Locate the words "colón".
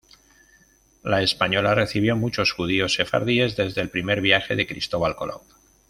5.15-5.41